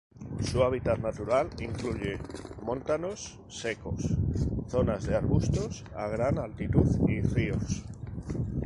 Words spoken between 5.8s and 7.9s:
a gran altitud, y ríos.